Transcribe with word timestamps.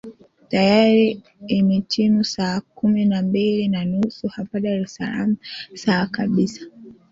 tayari 0.49 1.09
imetimu 1.47 2.23
saa 2.23 2.61
kumi 2.75 3.05
na 3.05 3.21
mbili 3.21 3.67
na 3.67 3.85
nusu 3.85 4.27
hapa 4.27 4.59
dar 4.59 4.81
es 4.81 4.93
salam 4.95 5.37
sawa 5.73 6.07
kabisa 6.07 6.61